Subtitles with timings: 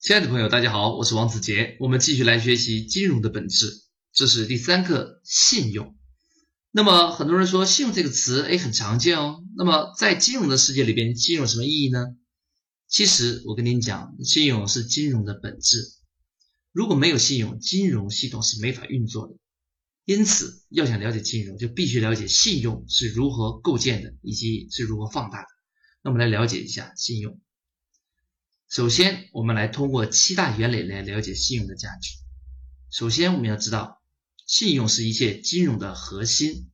[0.00, 3.82] 亲爱的朋友，大家好，我是王子杰，我们继续来学习金融的本质，
[4.14, 5.94] 这是第三课信用。
[6.70, 9.44] 那么很多人说信用这个词，哎，很常见哦。
[9.54, 12.16] 那么在金融的世界里边，信用什么意义呢？
[12.88, 15.82] 其实我跟您讲，信用是金融的本质。
[16.72, 19.34] 如果没有信用，金融系统是没法运作的。
[20.06, 25.48] 因此，要想了解金融，就必须了解信用是如何构建的，以及是如何放大的。
[26.02, 27.38] 那我们来了解一下信用。
[28.70, 32.12] 首先，我们来通过七大原理来了解信用的价值。
[32.88, 34.00] 首先，我们要知道，
[34.46, 36.70] 信用是一切金融的核心。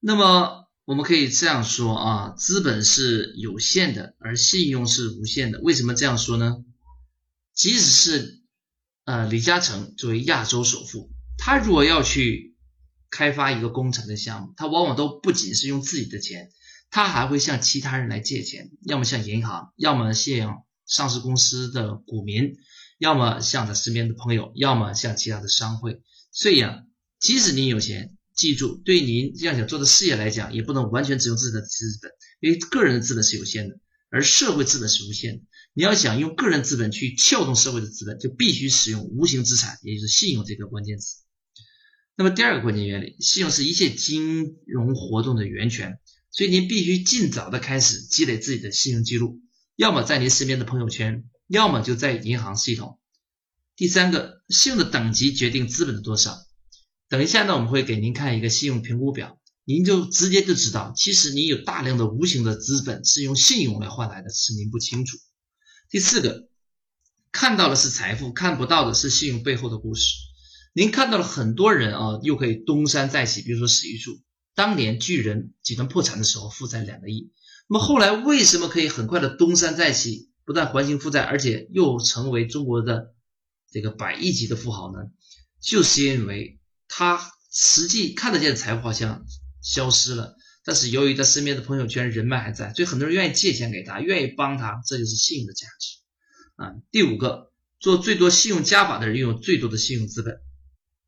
[0.00, 5.60] 那么，我们可以这样说啊，资本是有限的，而信用是无限的。
[5.60, 6.64] 为什么这样说呢？
[7.52, 8.42] 即使是
[9.04, 12.56] 呃李嘉诚作为亚洲首富，他如果要去
[13.10, 16.50] 开发一个工程的项目，他往往都不仅是用自己的钱，
[16.88, 20.62] 他还会向其他人来借钱，要么向银行，要么向。
[20.86, 22.56] 上市公司的股民，
[22.98, 26.00] 要么向他身边的朋友，要么向其他的商会。
[26.32, 26.78] 所以啊，
[27.18, 33.78] 即使您有钱，记住，对您这样想做的事业来讲，也不能完全只用自己的资本，因为个人的资本是有限的，
[34.10, 35.42] 而社会资本是无限的。
[35.72, 41.18] 你要想用个人资本去撬动社会的资本，就必须使用无形资产，也就是信用这个关键词。
[42.16, 45.98] 那么第二个关键原理，信用是一切金融活动的源泉，
[46.30, 49.42] 所以您必须尽早的开始积累自己的信用记录。
[49.76, 52.98] 要么在您身边的朋友圈，要么就在银行系统。
[53.76, 56.38] 第三个，信用的等级决定资本的多少。
[57.10, 65.18] 等一下呢，我们会给您看一个信用评估表，您就直接就知道，其实您有大量的无形的资本是用信用来换来的，是您不清楚。
[65.90, 66.48] 第四个，
[67.30, 70.14] 看到的是财富，看不到的是信用背后的故事。
[70.72, 74.22] 您看到了很多人啊，又可以东山再起，比如说史玉柱，
[74.54, 77.30] 当年巨人集团破产的时候，负债两个亿。
[77.68, 83.14] 那么后来为什么可以很快的东山再起，不但还清负债，而且又成为中国的
[83.70, 84.98] 这个百亿级的富豪呢？
[85.60, 89.24] 就是因为他实际看得见的财富好像
[89.60, 95.98] 消失了，但是由于他身边的朋友圈人脉还在，所以很多人愿意借钱给他，愿意帮他，这就是信用的价值
[96.54, 96.74] 啊。
[96.92, 97.50] 第五个，
[97.80, 100.36] 做最多信用加法的人拥有最多的信用资本。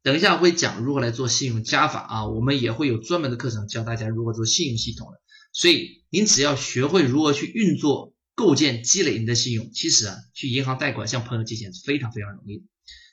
[0.02, 5.20] 等一下会讲如何来做信用加法啊，我们也会有专门的课程教大家如何做信用系统的。
[5.52, 12.64] 所以，您只要学会如何去运作、构建、积累您的信用，其实啊，去银行贷款、向朋友借钱是非常非常容易的。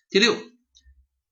[0.10, 0.38] 第六，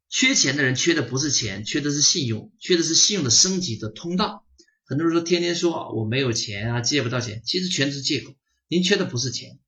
[0.10, 4.46] 缺钱的人缺的不是钱，缺的是信用，缺的是信用的升级的通道。
[4.86, 8.34] 很多人说，天天说我没有钱啊，借不到钱，其实全是借口。
[8.68, 9.60] 您缺的不是钱，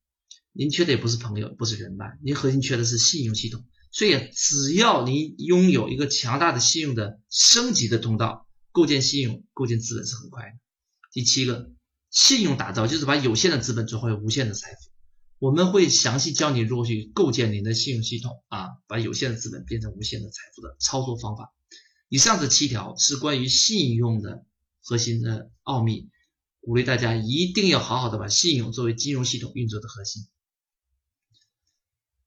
[0.52, 3.64] 您缺的也不是朋友，不是人脉，您核心缺的是信用系统。
[3.92, 10.65] 所以，只要您拥有一个强大的信用的升级的通道，构建信用、构建资本是很快的。
[11.16, 11.70] 第七个，
[12.10, 14.90] 信用打造就是把有限的资本转化为无限的财富。
[15.38, 21.54] 我们会详细教你如何去构建您的信用系统啊，把有限的资本变成无限的财富的操作方法。
[22.10, 24.44] 以上这七条是关于信用的
[24.82, 26.10] 核心的奥秘，
[26.60, 30.26] 鼓励大家一定要好好的把信用作为金融系统运作的核心。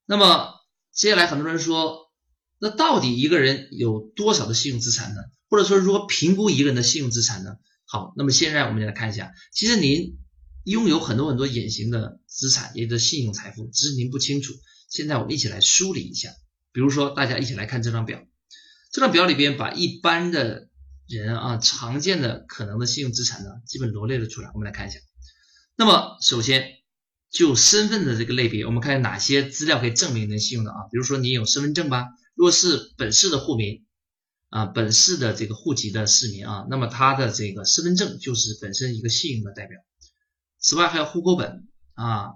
[0.07, 0.55] 那么
[0.91, 2.11] 接下来很多人说，
[2.57, 5.21] 那到底一个人有多少的信用资产呢？
[5.47, 7.57] 或者说如何评估一个人的信用资产呢？
[7.91, 10.19] 好，那么现在我们来看一下，其实您
[10.63, 14.53] 拥有很多很多隐形的资产，也就是信用财富，只是您不清楚。
[14.91, 16.29] 现在我们一起来梳理一下，
[16.71, 18.23] 比如说大家一起来看这张表，
[18.93, 20.69] 这张表里边把一般的
[21.07, 24.51] 人啊常见的可能的信用资产呢，基本罗列了出来。
[24.53, 24.99] 我们来看一下。
[25.75, 26.69] 那么首先
[27.31, 30.77] 就身份的这个类别，我们看哪些资料可以证明您信用的啊？
[30.91, 33.83] 比如说您有身份证吧，如果是本市的户民。
[34.49, 39.79] 啊，本市的这个户籍的市民啊，那么他的这个身份证就是本身一个信用的代表。
[40.59, 42.33] 此外还有户口本啊，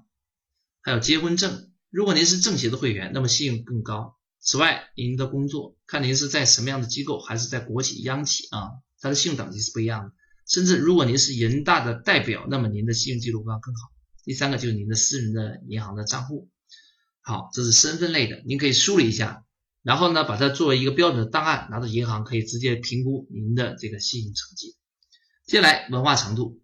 [0.81, 1.71] 还有结婚证。
[1.89, 4.15] 如果您是政协的会员，那么信用更高。
[4.39, 10.11] 此外，您的工作看您是在什么样的机构，还是在国企、央企啊，它的信用等级是不一样的。
[10.47, 13.91] 甚至如果您是人大的代表，那么您的信用记录会更好。
[14.23, 16.49] 第三个就是您的私人的银行的账户。
[17.21, 19.45] 好，这是身份类的，您可以梳理一下。
[19.83, 24.77] 然后呢，把它作为一个标准的档案拿到银行，可以直接评估您的这个信用成绩。
[25.45, 26.61] 接下来，文化程度，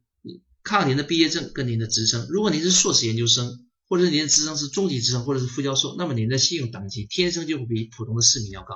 [0.64, 2.28] 看您的毕业证跟您的职称。
[2.30, 8.74] 如果您是硕士研究生，或者是您的职称是中级职称或者是副教授，那么您的信用等级天生就会比普通的市民要高。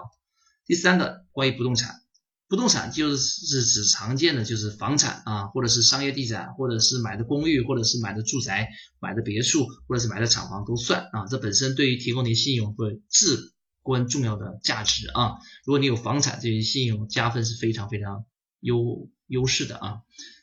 [0.66, 2.02] 第三个，关于不动产，
[2.50, 8.68] 不动产就是是指常见的就是房产啊，或者是商业地产，或者是买的公寓，或者是买的住宅、
[9.00, 11.28] 买的别墅，或者是买的厂房都算啊。
[11.30, 13.53] 这本身对于提供您信用会至。
[13.84, 15.34] 关重要的价值啊！
[15.66, 18.26] 如果你有房产，这些信用加分是非常非常
[18.62, 19.98] 优优势的啊。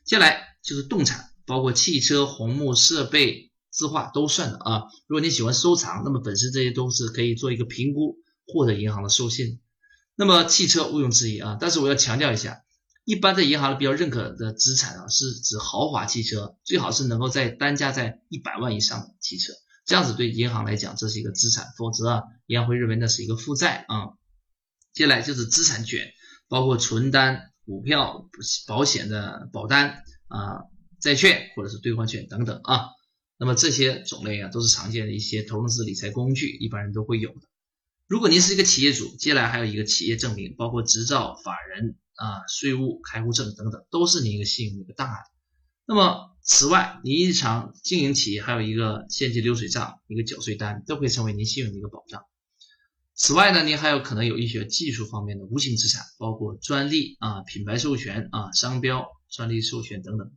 [0.05, 4.83] 接下来就是动产，包括汽车、红木设备字画都算的啊。
[5.09, 9.61] 如果你喜欢收藏，那么本身这些都是可以做一个评估，获得银行的授信。
[10.17, 12.61] 那么汽车毋庸置疑啊，但是我要强调一下，
[13.05, 19.55] 一般在银行比较认可的资产啊，是指豪华汽车，最好是能够在单价在一百万以上的汽车，
[19.91, 24.11] 这样子对银行来讲这是一个资产，否则啊，银行会认为那是一个负债啊。
[24.93, 26.13] 接下来就是资产卷，
[26.49, 28.31] 包括存单、股票、
[28.69, 30.61] 保险的保单啊、
[31.01, 32.87] 债券或者是兑换券等等啊。
[33.37, 37.41] 那么这些种类啊，都是常见的一些投资理财工具，一般人都会有的。
[38.07, 45.19] 如果您是一个企业主，接下来还有一个企业证明，包括执照、法人啊、税务开户证等等，都是您一个信用的一个档案。
[45.85, 52.25] 那么此外，您日常经营企业还有一个现金流水账、一个缴税单，都会成为您信用的一个保障。
[53.15, 60.33] 此外呢，您还有可能有一些技术方面的无形资产，包括专利啊、品牌授权啊、商标、专利授权等等。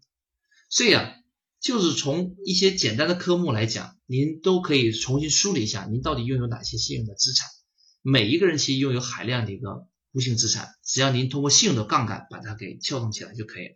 [0.69, 1.15] 这样，
[1.59, 7.49] 就是从一些简单的科目来讲，您都可以重新梳理一下，您到底拥有哪些信用的资产。
[8.03, 13.75] 每一个人其实拥有海量的一个无形资产，只要您通过信用的杠杆把它给撬动起来就可以了。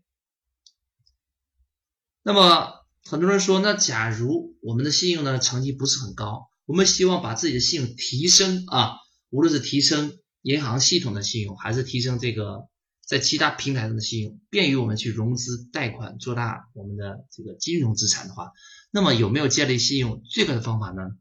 [2.27, 2.74] 那么
[3.06, 6.50] 很多人说，那假如我们的信用呢成绩不是很高？
[6.65, 8.97] 我们希望把自己的信用提升啊，
[9.29, 12.68] 无论是提升银行系统的信用，还是提升这个
[13.07, 18.51] 在其他平台上的信用，便于我们去融资贷款，做大我们的这个金融资产的话，
[18.91, 21.12] 那么有没有建立信用最快的方法呢？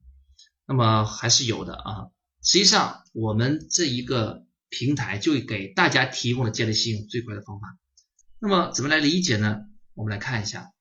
[0.67, 2.06] 那么还是有的啊。
[2.43, 7.79] 实际上，我们这一个平台就给大家提供了建立信用最快的方法。
[8.41, 9.61] 那么怎么来理解呢？
[9.94, 10.73] 我们来看一下。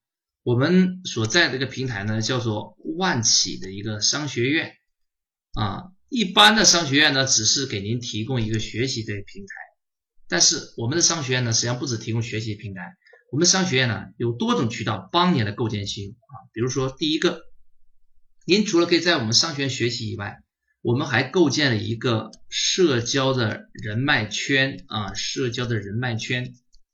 [0.46, 4.76] 我们所在的一个平台呢，叫做万企的一个商学院
[5.54, 5.86] 啊。
[6.08, 9.54] 一般的商学院呢，只是给您提供一个学习的平台，
[10.28, 12.96] 但是我们的商学院呢，实际上不止提供学习平台，
[13.32, 16.46] 我们商学院呢有多种渠道帮您来构建信用啊。
[16.54, 17.42] 比如说，第一个，
[18.46, 20.44] 您除了可以在我们商学院学习以外，
[20.84, 26.54] 我们还构建了一个社交的人脉圈啊，社交的人脉圈，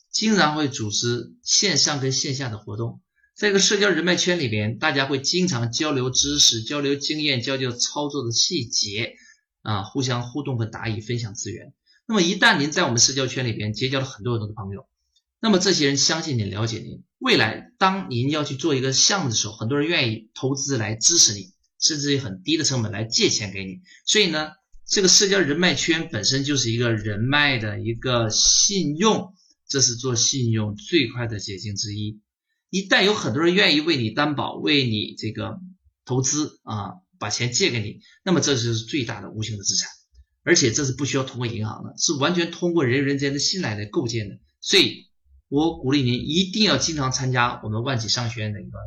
[0.10, 3.02] 经常会组织线上跟线下的活动。
[3.42, 9.16] 在一个社交人脉圈里边，大家会经常交流知识、交流经验、交流操作的细节，
[9.64, 11.74] 啊，互相互动和答疑，分享资源。
[12.08, 14.86] 那么一旦您在我们社交圈里边结交了很多很多的朋友，
[15.40, 23.82] 那么这些人相信您、了解您，未来当您要去做一个项目的时候，很多人愿意投资来支持你，甚至以很低的成本来借钱给你。
[24.06, 24.52] 所以呢，
[24.88, 29.34] 这个社交人脉圈本身就是一个人脉的一个信用，
[29.68, 32.20] 这是做信用最快的捷径之一。
[32.72, 35.60] 一旦有很多人愿意为你担保、为你这个
[36.06, 39.90] 投资啊，把钱借给你，那么这就是最大的无形的资产，
[40.44, 44.40] 而且这是不需要通过银行的，是完全通过人与人之间的信赖来构建的。
[44.62, 45.10] 所以，
[45.50, 48.78] 我鼓励您一定要经常参加我们万企商学院的一个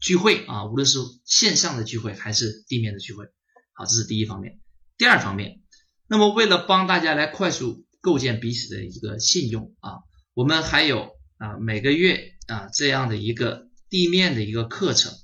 [0.00, 3.26] 聚会啊，无论是线上的聚会还是地面的聚会。
[3.72, 4.60] 好，这是第一方面。
[4.96, 5.60] 第二方面，
[6.06, 9.98] 那么为了帮大家来快速构建彼此的一个信用啊，
[10.32, 11.10] 我们还有
[11.42, 12.30] 啊每个月。
[12.48, 15.14] 啊，这样的一个地面的一个课程，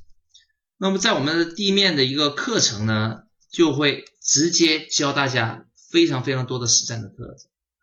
[0.78, 7.36] 那么在我们的地面的一个课程呢，就会直接教大家非常非常多的实战的课、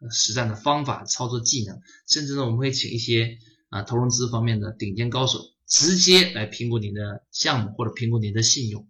[0.09, 3.37] 实战的方法、操作技能，甚至呢，我们会请一些
[3.69, 8.87] 啊投融资方面的顶尖高手，直接来评估您的项目或者评估您的信用，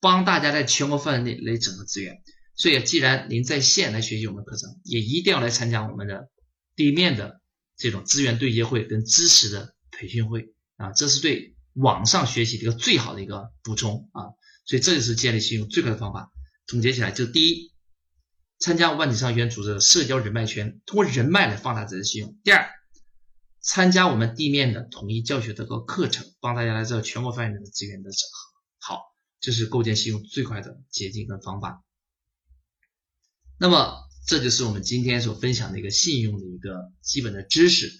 [0.00, 2.22] 帮大家在全国范围内来整合资源。
[2.56, 6.30] 所以，既然您在线来学习我们的课程，也一定要来参加我们的
[6.74, 7.42] 地面的
[7.76, 9.74] 这种资源对接会跟支持的。
[9.96, 14.34] 培训会啊，这是对网上学习的一个最好的一个补充啊，
[14.66, 16.32] 所以这就是建立信用最快的方法。
[16.66, 17.72] 总结起来，就第一，
[18.58, 22.68] 参加万体商学院组织的社交人脉圈，通过人脉来放大自己的信用；第二，
[23.60, 28.96] 参加我们地面的统一教学的个课程，帮大家来做全国范围内的资源的整合。
[28.96, 29.00] 好，
[29.38, 31.84] 这是构建信用最快的捷径跟方法。
[33.60, 37.92] 那么，这就是我们今天所分享的一个信用的一个基本的知识，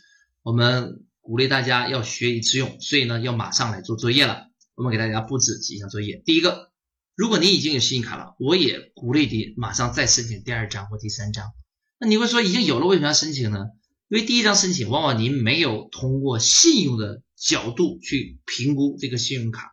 [0.42, 1.04] 我们。
[1.26, 4.50] 鼓励大家要学以致用，所以呢，要马上来做作业了。
[4.74, 6.22] 我们给大家布置几项作业。
[6.26, 6.70] 第一个，
[7.14, 11.46] 如果你已经有信用卡了，我也鼓励你马上再申请第二张或第三张。
[11.98, 13.68] 那你会说已经有了，为什么要申请呢？
[14.10, 19.70] 因为第一张申请，往往您没有通过信用的角度去评估这个信用卡。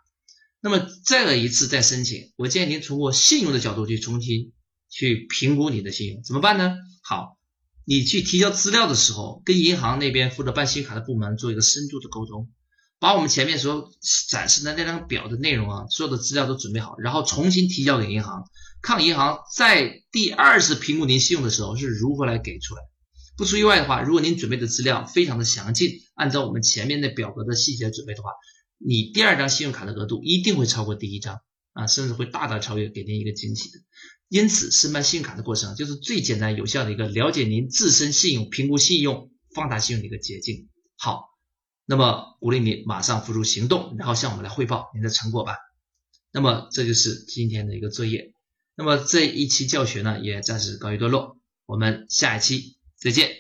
[0.62, 4.54] 那么再来一次再申请，我建议您通过信用的角度去重新
[4.92, 6.76] 去评估你的信用，怎么办呢？
[7.02, 7.40] 好。
[7.84, 12.48] 你去提交资料的时候，跟银行那边负责办信用卡的部门做一个深度的沟通，
[13.00, 13.92] 把我们前面所
[14.30, 18.44] 展示的那张表的内容啊，所有的资料都准备好，然后重新提交给银行，
[18.84, 22.82] 看银行在第二次评估您信用的时候是如何来给出来。
[23.36, 28.30] 不出意外的话，如果您准备的资料非常的详尽，按照我们前面的表格的细节准备的话，
[28.78, 31.42] 你第二张信用卡的额度一定会超过第一张
[31.74, 33.80] 啊，甚至会大大超越，给您一个惊喜的。
[34.32, 40.70] 因此，申办信用卡的过程就是最简单有效的一个了解您自身信用、评估信用、放大信用的一个捷径。
[40.98, 41.26] 好，
[41.86, 45.58] 那么鼓励你马上付诸行动，然后向我们来汇报您的成果吧。
[46.32, 48.34] 那么这就是今天的一个作业。
[48.78, 53.32] 那么这一期教学呢，也暂时告一段落，我们下一期再见。